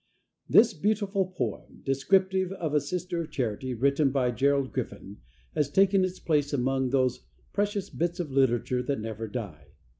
[0.49, 5.17] This beautiful poem, descriptive of a Sister of Charity, written by Gerald Griffin,
[5.53, 9.67] has taken its place among those precious bits of literature that never die.